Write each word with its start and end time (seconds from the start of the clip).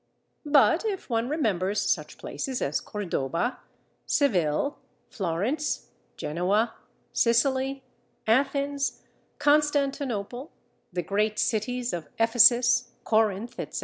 But 0.47 0.83
if 0.83 1.11
one 1.11 1.29
remembers 1.29 1.79
such 1.79 2.17
places 2.17 2.59
as 2.59 2.81
Cordoba, 2.81 3.59
Seville, 4.07 4.79
Florence, 5.11 5.91
Genoa, 6.17 6.73
Sicily, 7.13 7.83
Athens, 8.25 9.03
Constantinople, 9.37 10.49
the 10.91 11.03
great 11.03 11.37
cities 11.37 11.93
of 11.93 12.07
Ephesus, 12.17 12.93
Corinth, 13.03 13.59
etc. 13.59 13.79